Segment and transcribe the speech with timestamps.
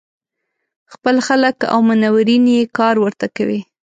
[0.93, 3.59] خپل خلک او منورین یې کار ورته کوي.